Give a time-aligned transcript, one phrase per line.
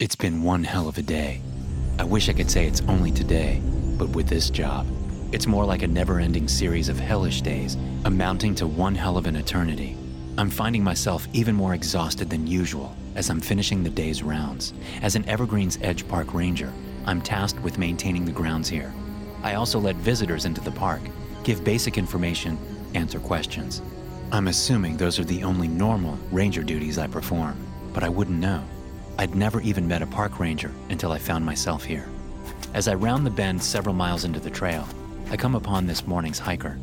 [0.00, 1.40] It's been one hell of a day.
[1.98, 3.60] I wish I could say it's only today,
[3.98, 4.86] but with this job,
[5.32, 9.26] it's more like a never ending series of hellish days, amounting to one hell of
[9.26, 9.96] an eternity.
[10.36, 14.72] I'm finding myself even more exhausted than usual as I'm finishing the day's rounds.
[15.02, 16.72] As an Evergreen's Edge Park Ranger,
[17.04, 18.94] I'm tasked with maintaining the grounds here.
[19.42, 21.02] I also let visitors into the park,
[21.42, 22.56] give basic information,
[22.94, 23.82] answer questions.
[24.30, 27.56] I'm assuming those are the only normal ranger duties I perform
[27.92, 28.62] but I wouldn't know.
[29.18, 32.06] I'd never even met a park ranger until I found myself here.
[32.72, 34.86] As I round the bend several miles into the trail,
[35.30, 36.78] I come upon this morning's hiker.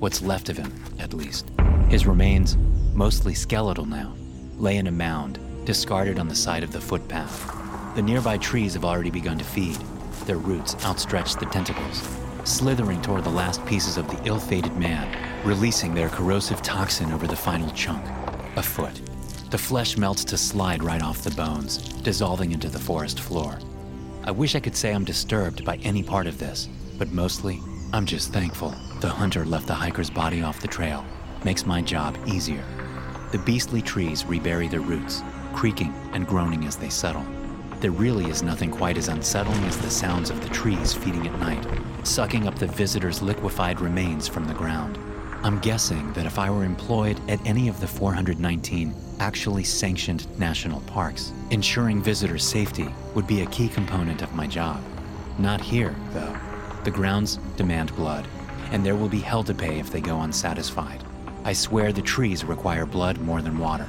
[0.00, 1.48] What's left of him, at least.
[1.88, 2.56] His remains,
[2.92, 4.14] mostly skeletal now,
[4.58, 7.94] lay in a mound, discarded on the side of the footpath.
[7.94, 9.78] The nearby trees have already begun to feed.
[10.26, 12.02] Their roots outstretch the tentacles,
[12.42, 15.06] slithering toward the last pieces of the ill fated man,
[15.46, 18.04] releasing their corrosive toxin over the final chunk
[18.56, 19.00] a foot.
[19.48, 23.56] The flesh melts to slide right off the bones, dissolving into the forest floor.
[24.24, 27.60] I wish I could say I'm disturbed by any part of this, but mostly,
[27.92, 31.04] I'm just thankful the hunter left the hiker's body off the trail.
[31.44, 32.64] Makes my job easier.
[33.30, 35.22] The beastly trees rebury their roots,
[35.54, 37.24] creaking and groaning as they settle.
[37.78, 41.38] There really is nothing quite as unsettling as the sounds of the trees feeding at
[41.38, 41.64] night,
[42.02, 44.98] sucking up the visitor's liquefied remains from the ground.
[45.46, 50.80] I'm guessing that if I were employed at any of the 419 actually sanctioned national
[50.80, 54.82] parks, ensuring visitor safety would be a key component of my job.
[55.38, 56.36] Not here, though.
[56.82, 58.26] The grounds demand blood,
[58.72, 61.04] and there will be hell to pay if they go unsatisfied.
[61.44, 63.88] I swear the trees require blood more than water.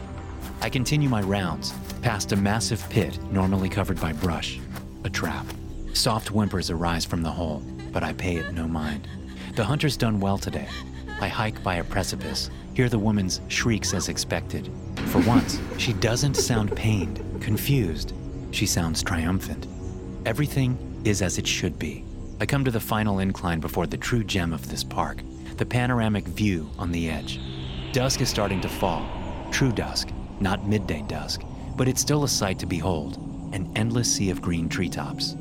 [0.61, 1.73] I continue my rounds,
[2.03, 4.59] past a massive pit normally covered by brush,
[5.05, 5.47] a trap.
[5.93, 9.07] Soft whimpers arise from the hole, but I pay it no mind.
[9.55, 10.67] The hunter's done well today,
[11.19, 14.69] I hike by a precipice, hear the woman's shrieks as expected.
[15.07, 18.13] For once, she doesn't sound pained, confused.
[18.51, 19.67] She sounds triumphant.
[20.25, 22.03] Everything is as it should be.
[22.39, 25.21] I come to the final incline before the true gem of this park,
[25.57, 27.39] the panoramic view on the edge.
[27.93, 29.09] Dusk is starting to fall.
[29.51, 31.41] True dusk, not midday dusk,
[31.75, 33.17] but it's still a sight to behold
[33.53, 35.35] an endless sea of green treetops.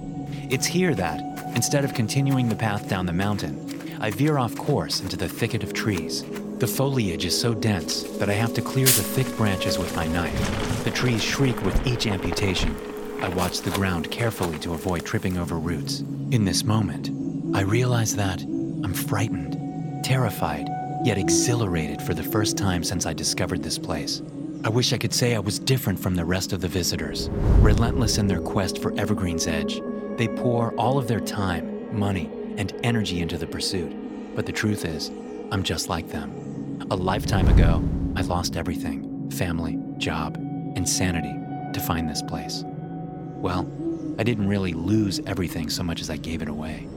[0.49, 1.21] It's here that,
[1.55, 5.63] instead of continuing the path down the mountain, I veer off course into the thicket
[5.63, 6.23] of trees.
[6.59, 10.07] The foliage is so dense that I have to clear the thick branches with my
[10.07, 10.85] knife.
[10.85, 12.77] The trees shriek with each amputation.
[13.23, 16.01] I watch the ground carefully to avoid tripping over roots.
[16.31, 17.11] In this moment,
[17.57, 20.69] I realize that I'm frightened, terrified,
[21.03, 24.21] yet exhilarated for the first time since I discovered this place.
[24.63, 27.31] I wish I could say I was different from the rest of the visitors.
[27.61, 29.81] Relentless in their quest for Evergreen's Edge,
[30.17, 34.35] they pour all of their time, money, and energy into the pursuit.
[34.35, 35.11] But the truth is,
[35.51, 36.87] I'm just like them.
[36.91, 37.83] A lifetime ago,
[38.17, 40.37] I lost everything family, job,
[40.77, 41.35] insanity
[41.73, 42.63] to find this place.
[42.65, 43.71] Well,
[44.19, 46.89] I didn't really lose everything so much as I gave it away.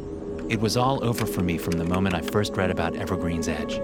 [0.50, 3.80] It was all over for me from the moment I first read about Evergreen's Edge.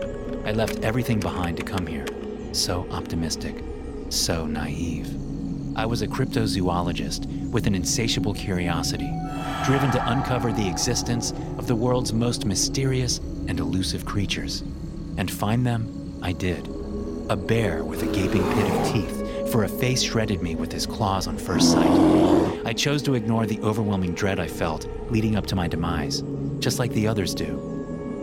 [0.46, 2.06] I left everything behind to come here.
[2.53, 3.63] So optimistic,
[4.09, 5.25] so naive.
[5.78, 9.12] I was a cryptozoologist with an insatiable curiosity,
[9.66, 13.18] driven to uncover the existence of the world's most mysterious
[13.50, 14.62] and elusive creatures.
[15.18, 16.69] And find them, I did.
[17.30, 20.86] A bear with a gaping pit of teeth, for a face shredded me with his
[20.86, 21.92] claws on first sight.
[22.66, 26.24] I chose to ignore the overwhelming dread I felt leading up to my demise,
[26.59, 27.57] just like the others do.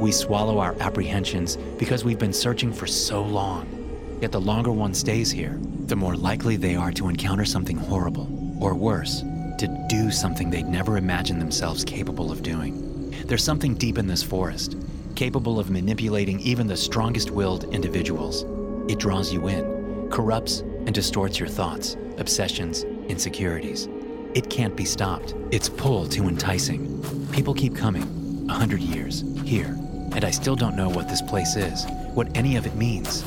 [0.01, 3.82] We swallow our apprehensions because we've been searching for so long.
[4.23, 8.29] Yet the longer one stays here, the more likely they are to encounter something horrible,
[8.63, 9.23] or worse,
[9.59, 13.11] to do something they'd never imagined themselves capable of doing.
[13.27, 14.77] There's something deep in this forest,
[15.17, 18.45] capable of manipulating even the strongest willed individuals.
[18.89, 23.89] It draws you in, corrupts and distorts your thoughts, obsessions, insecurities.
[24.35, 25.35] It can't be stopped.
[25.51, 27.03] Its pull too enticing.
[27.33, 29.77] People keep coming, a hundred years, here,
[30.13, 33.25] and I still don't know what this place is, what any of it means.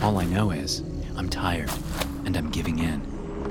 [0.00, 0.82] All I know is,
[1.16, 1.70] I'm tired,
[2.24, 3.02] and I'm giving in.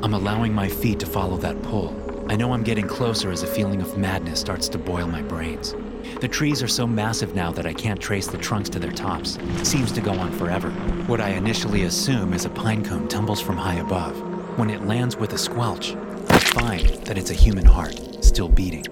[0.04, 1.96] I'm allowing my feet to follow that pull.
[2.30, 5.76] I know I'm getting closer as a feeling of madness starts to boil my brains.
[6.20, 9.38] The trees are so massive now that I can't trace the trunks to their tops.
[9.58, 10.72] It seems to go on forever.
[11.08, 14.18] What I initially assume is a pine cone tumbles from high above.
[14.58, 15.96] When it lands with a squelch,
[16.30, 18.86] I find that it's a human heart, still beating.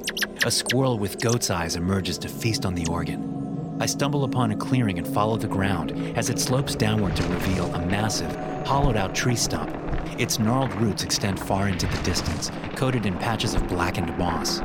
[0.46, 3.39] A squirrel with goat's eyes emerges to feast on the organ.
[3.82, 7.74] I stumble upon a clearing and follow the ground as it slopes downward to reveal
[7.74, 8.36] a massive,
[8.66, 9.74] hollowed out tree stump.
[10.20, 14.60] Its gnarled roots extend far into the distance, coated in patches of blackened moss.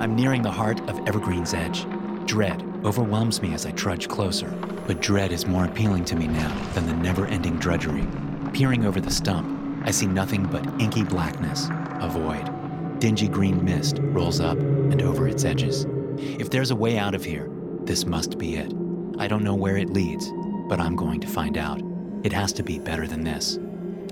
[0.00, 1.86] I'm nearing the heart of Evergreen's Edge.
[2.26, 4.50] Dread overwhelms me as I trudge closer,
[4.88, 8.04] but dread is more appealing to me now than the never ending drudgery.
[8.52, 9.46] Peering over the stump,
[9.86, 11.68] I see nothing but inky blackness,
[12.00, 12.50] a void.
[12.98, 15.86] Dingy green mist rolls up and over its edges.
[16.18, 17.48] If there's a way out of here,
[17.86, 18.72] this must be it.
[19.18, 20.32] I don't know where it leads,
[20.68, 21.80] but I'm going to find out.
[22.24, 23.58] It has to be better than this.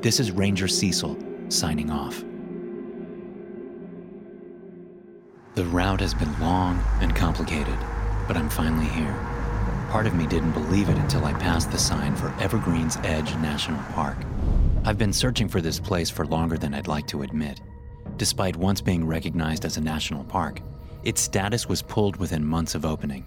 [0.00, 1.18] This is Ranger Cecil
[1.48, 2.24] signing off.
[5.56, 7.76] The route has been long and complicated,
[8.28, 9.14] but I'm finally here.
[9.90, 13.82] Part of me didn't believe it until I passed the sign for Evergreen's Edge National
[13.92, 14.18] Park.
[14.84, 17.60] I've been searching for this place for longer than I'd like to admit.
[18.18, 20.60] Despite once being recognized as a national park,
[21.02, 23.24] its status was pulled within months of opening.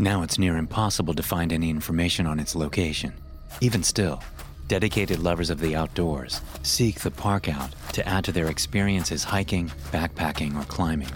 [0.00, 3.12] Now it's near impossible to find any information on its location.
[3.60, 4.22] Even still,
[4.68, 9.68] dedicated lovers of the outdoors seek the park out to add to their experiences hiking,
[9.90, 11.08] backpacking, or climbing.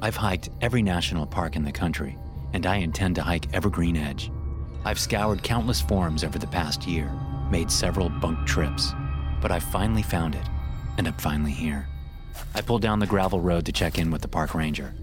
[0.00, 2.16] I've hiked every national park in the country,
[2.54, 4.30] and I intend to hike Evergreen Edge.
[4.86, 7.12] I've scoured countless forums over the past year,
[7.50, 8.94] made several bunk trips,
[9.42, 10.48] but I've finally found it,
[10.96, 11.86] and I'm finally here.
[12.54, 14.94] I pull down the gravel road to check in with the park ranger.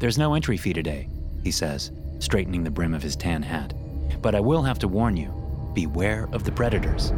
[0.00, 1.08] There's no entry fee today,
[1.44, 1.92] he says,
[2.22, 3.74] straightening the brim of his tan hat.
[4.22, 5.34] But I will have to warn you
[5.74, 7.12] beware of the predators.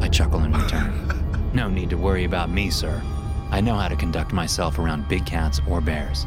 [0.00, 1.50] I chuckle in return.
[1.54, 3.02] no need to worry about me, sir.
[3.50, 6.26] I know how to conduct myself around big cats or bears.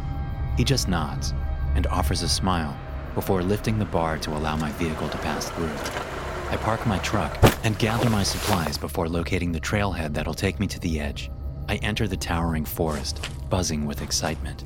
[0.58, 1.34] He just nods
[1.76, 2.78] and offers a smile
[3.16, 5.72] before lifting the bar to allow my vehicle to pass through.
[6.52, 10.68] I park my truck and gather my supplies before locating the trailhead that'll take me
[10.68, 11.32] to the edge.
[11.70, 14.66] I enter the towering forest, buzzing with excitement.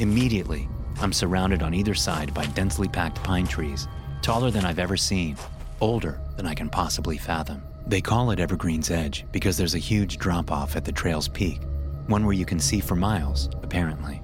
[0.00, 3.86] Immediately, I'm surrounded on either side by densely packed pine trees,
[4.22, 5.36] taller than I've ever seen,
[5.80, 7.62] older than I can possibly fathom.
[7.86, 11.60] They call it Evergreen's Edge because there's a huge drop off at the trail's peak,
[12.06, 14.22] one where you can see for miles, apparently.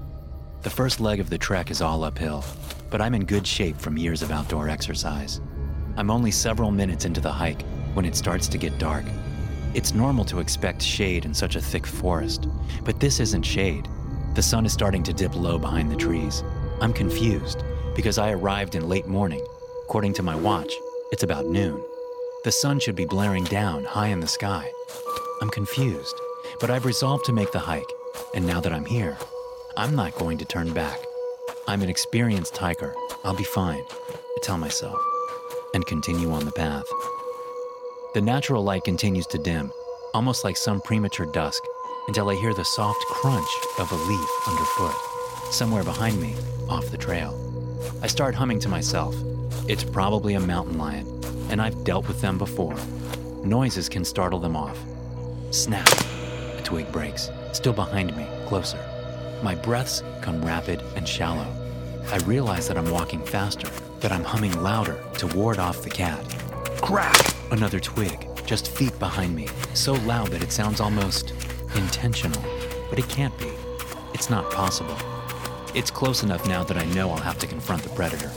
[0.62, 2.42] The first leg of the trek is all uphill,
[2.88, 5.40] but I'm in good shape from years of outdoor exercise.
[5.96, 9.04] I'm only several minutes into the hike when it starts to get dark.
[9.74, 12.48] It's normal to expect shade in such a thick forest,
[12.82, 13.88] but this isn't shade.
[14.34, 16.42] The sun is starting to dip low behind the trees.
[16.82, 17.62] I'm confused
[17.94, 19.46] because I arrived in late morning.
[19.84, 20.74] According to my watch,
[21.12, 21.80] it's about noon.
[22.42, 24.68] The sun should be blaring down high in the sky.
[25.40, 26.20] I'm confused,
[26.58, 27.92] but I've resolved to make the hike,
[28.34, 29.16] and now that I'm here,
[29.76, 30.98] I'm not going to turn back.
[31.68, 32.96] I'm an experienced hiker.
[33.22, 35.00] I'll be fine, I tell myself
[35.74, 36.86] and continue on the path.
[38.14, 39.70] The natural light continues to dim,
[40.14, 41.62] almost like some premature dusk,
[42.08, 43.48] until I hear the soft crunch
[43.78, 45.11] of a leaf underfoot,
[45.52, 46.34] somewhere behind me,
[46.68, 47.38] off the trail.
[48.02, 49.14] I start humming to myself.
[49.68, 51.06] It's probably a mountain lion,
[51.50, 52.76] and I've dealt with them before.
[53.44, 54.78] Noises can startle them off.
[55.50, 55.88] Snap!
[56.58, 58.78] A twig breaks, still behind me, closer.
[59.42, 61.46] My breaths come rapid and shallow.
[62.10, 63.68] I realize that I'm walking faster,
[64.00, 66.24] that I'm humming louder to ward off the cat.
[66.80, 67.34] Crack!
[67.50, 71.34] Another twig, just feet behind me, so loud that it sounds almost
[71.74, 72.42] intentional.
[72.88, 73.50] But it can't be.
[74.14, 74.96] It's not possible.
[75.74, 78.30] It's close enough now that I know I'll have to confront the predator.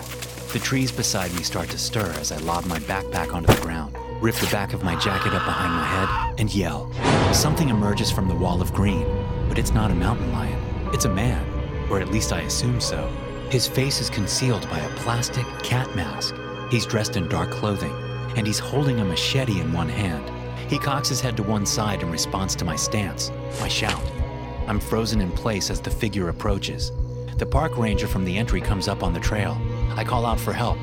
[0.53, 3.97] The trees beside me start to stir as I lob my backpack onto the ground,
[4.21, 6.89] rip the back of my jacket up behind my head, and yell.
[7.33, 9.05] Something emerges from the wall of green,
[9.49, 10.57] but it's not a mountain lion.
[10.93, 11.45] It's a man,
[11.89, 13.05] or at least I assume so.
[13.49, 16.35] His face is concealed by a plastic cat mask.
[16.71, 17.93] He's dressed in dark clothing,
[18.37, 20.31] and he's holding a machete in one hand.
[20.69, 23.29] He cocks his head to one side in response to my stance.
[23.59, 24.01] I shout.
[24.67, 26.93] I'm frozen in place as the figure approaches.
[27.37, 29.57] The park ranger from the entry comes up on the trail.
[29.97, 30.77] I call out for help.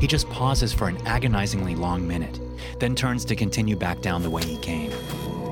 [0.00, 2.40] He just pauses for an agonizingly long minute,
[2.78, 4.90] then turns to continue back down the way he came.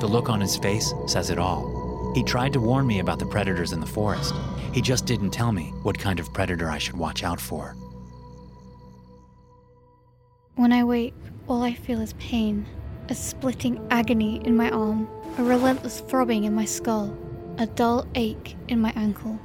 [0.01, 2.13] The look on his face says it all.
[2.15, 4.35] He tried to warn me about the predators in the forest.
[4.73, 7.77] He just didn't tell me what kind of predator I should watch out for.
[10.55, 11.15] When I wake,
[11.49, 12.65] all I feel is pain,
[13.11, 17.15] a splitting agony in my arm, a relentless throbbing in my skull,
[17.59, 19.39] a dull ache in my ankle.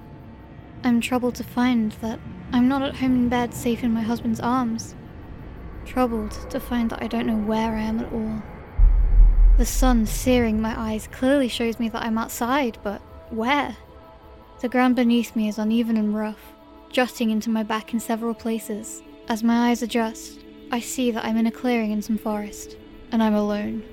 [0.83, 2.19] I'm troubled to find that
[2.51, 4.95] I'm not at home in bed safe in my husband's arms.
[5.85, 8.41] Troubled to find that I don't know where I am at all.
[9.57, 13.77] The sun searing my eyes clearly shows me that I'm outside, but where?
[14.61, 16.53] The ground beneath me is uneven and rough,
[16.89, 19.03] jutting into my back in several places.
[19.27, 20.39] As my eyes adjust,
[20.71, 22.75] I see that I'm in a clearing in some forest,
[23.11, 23.83] and I'm alone.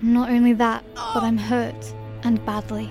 [0.00, 2.88] Not only that, but I'm hurt, and badly.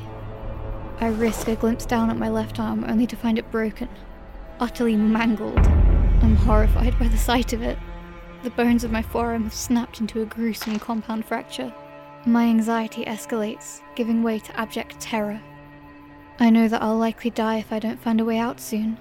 [1.02, 3.90] I risk a glimpse down at my left arm only to find it broken,
[4.60, 5.58] utterly mangled.
[5.58, 7.80] I'm horrified by the sight of it.
[8.44, 11.74] The bones of my forearm have snapped into a gruesome compound fracture.
[12.28, 15.42] My anxiety escalates, giving way to abject terror.
[16.40, 19.00] I know that I'll likely die if I don't find a way out soon.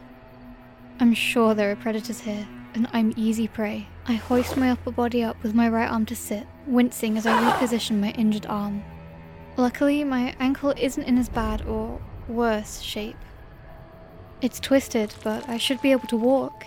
[1.00, 3.88] I'm sure there are predators here, and I'm easy prey.
[4.06, 7.42] I hoist my upper body up with my right arm to sit, wincing as I
[7.42, 8.82] reposition my injured arm.
[9.60, 13.18] Luckily, my ankle isn't in as bad or worse shape.
[14.40, 16.64] It's twisted, but I should be able to walk.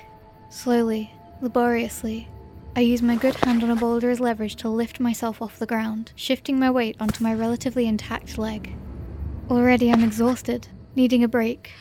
[0.52, 2.28] Slowly, laboriously,
[2.76, 5.66] I use my good hand on a boulder as leverage to lift myself off the
[5.66, 8.76] ground, shifting my weight onto my relatively intact leg.
[9.50, 11.72] Already I'm exhausted, needing a break.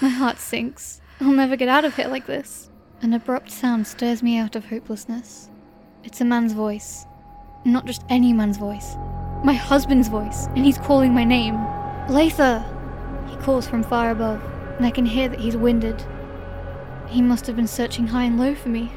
[0.00, 1.02] My heart sinks.
[1.20, 2.70] I'll never get out of here like this.
[3.02, 5.50] An abrupt sound stirs me out of hopelessness.
[6.02, 7.04] It's a man's voice.
[7.66, 8.96] Not just any man's voice.
[9.44, 11.54] My husband's voice, and he's calling my name.
[12.08, 12.64] Latha!
[13.28, 14.42] He calls from far above,
[14.76, 16.04] and I can hear that he's winded.
[17.08, 18.92] He must have been searching high and low for me.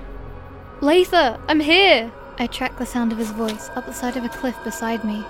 [0.81, 2.11] Latha, I'm here!
[2.37, 5.25] I track the sound of his voice up the side of a cliff beside me.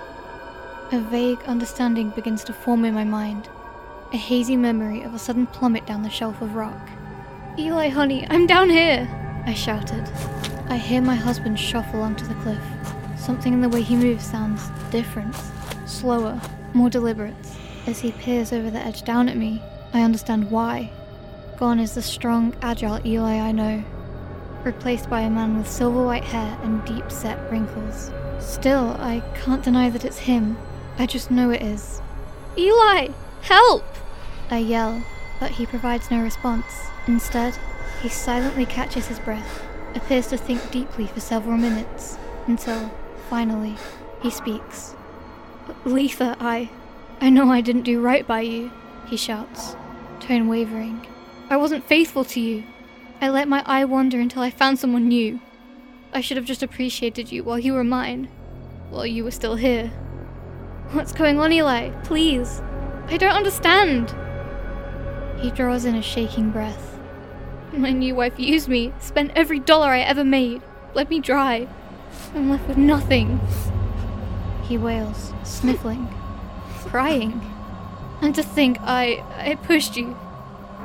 [0.92, 3.48] A vague understanding begins to form in my mind,
[4.12, 6.88] a hazy memory of a sudden plummet down the shelf of rock.
[7.58, 9.08] Eli, honey, I'm down here!
[9.46, 10.08] I shouted.
[10.68, 12.62] I hear my husband shuffle onto the cliff.
[13.20, 15.36] Something in the way he moves sounds different,
[15.86, 16.40] slower,
[16.72, 17.34] more deliberate.
[17.86, 19.62] As he peers over the edge down at me,
[19.92, 20.90] I understand why.
[21.58, 23.84] Gone is the strong, agile Eli I know,
[24.64, 28.10] replaced by a man with silver white hair and deep set wrinkles.
[28.38, 30.56] Still, I can't deny that it's him.
[30.98, 32.00] I just know it is.
[32.56, 33.08] Eli!
[33.42, 33.84] Help!
[34.50, 35.04] I yell,
[35.38, 36.86] but he provides no response.
[37.06, 37.58] Instead,
[38.02, 39.62] he silently catches his breath,
[39.94, 42.90] appears to think deeply for several minutes, until,
[43.30, 43.76] finally,
[44.20, 44.96] he speaks.
[45.84, 46.68] Letha, I.
[47.20, 48.72] I know I didn't do right by you,
[49.06, 49.76] he shouts,
[50.18, 51.06] tone wavering.
[51.48, 52.64] I wasn't faithful to you.
[53.20, 55.40] I let my eye wander until I found someone new.
[56.12, 58.28] I should have just appreciated you while you were mine,
[58.90, 59.88] while you were still here.
[60.90, 61.90] What's going on, Eli?
[62.02, 62.60] Please.
[63.06, 64.12] I don't understand.
[65.38, 66.98] He draws in a shaking breath.
[67.72, 71.68] My new wife used me, spent every dollar I ever made, bled me dry.
[72.34, 73.40] I'm left with nothing.
[74.62, 76.08] He wails, sniffling,
[76.86, 77.40] crying.
[78.22, 80.16] And to think I I pushed you,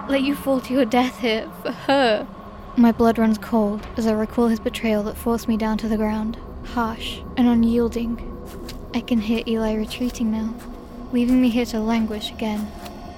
[0.10, 2.28] let you fall to your death here for her.
[2.78, 5.98] My blood runs cold as I recall his betrayal that forced me down to the
[5.98, 8.20] ground, harsh and unyielding.
[8.94, 10.54] I can hear Eli retreating now,
[11.12, 12.72] leaving me here to languish again,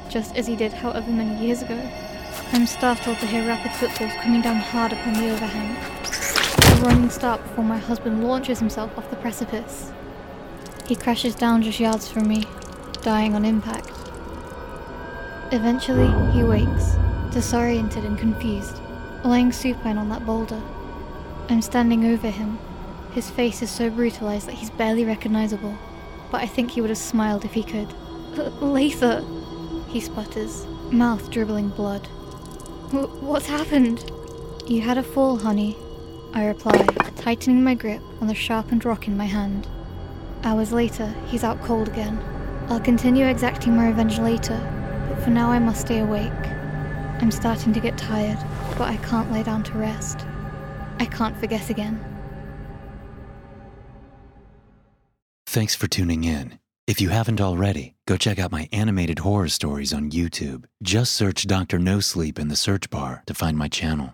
[0.09, 1.79] just as he did however many years ago.
[2.51, 5.75] I'm startled to hear rapid footfalls coming down hard upon the overhang.
[6.77, 9.91] A running start before my husband launches himself off the precipice.
[10.87, 12.43] He crashes down just yards from me,
[13.01, 13.89] dying on impact.
[15.51, 16.95] Eventually, he wakes,
[17.31, 18.79] disoriented and confused,
[19.23, 20.61] lying supine on that boulder.
[21.49, 22.59] I'm standing over him,
[23.11, 25.75] his face is so brutalized that he's barely recognizable,
[26.29, 27.87] but I think he would have smiled if he could.
[28.61, 29.25] Latha,
[29.89, 32.05] he sputters, mouth dribbling blood.
[32.91, 34.11] What's happened?
[34.67, 35.75] You had a fall, honey,
[36.37, 39.67] I reply, tightening my grip on the sharpened rock in my hand.
[40.43, 42.15] Hours later, he's out cold again.
[42.69, 44.55] I'll continue exacting my revenge later,
[45.09, 46.31] but for now I must stay awake.
[47.21, 48.37] I'm starting to get tired,
[48.77, 50.27] but I can't lay down to rest.
[50.99, 52.05] I can't forget again.
[55.47, 56.59] Thanks for tuning in.
[56.85, 60.65] If you haven't already, go check out my animated horror stories on YouTube.
[60.83, 61.79] Just search Dr.
[61.79, 64.13] No Sleep in the search bar to find my channel.